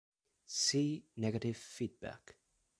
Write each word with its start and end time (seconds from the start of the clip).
See 0.47 1.05
Negative 1.17 1.55
feedback. 1.55 2.35